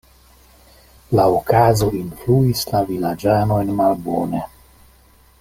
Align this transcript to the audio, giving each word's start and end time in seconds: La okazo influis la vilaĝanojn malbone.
La 1.19 1.25
okazo 1.33 1.89
influis 1.99 2.65
la 2.73 2.81
vilaĝanojn 2.89 3.71
malbone. 3.83 4.43